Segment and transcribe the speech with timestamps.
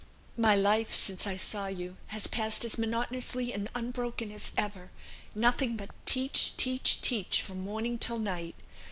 [0.35, 4.89] "My life since I saw you has passed as monotonously and unbroken as ever;
[5.35, 8.55] nothing but teach, teach, teach, from morning till night.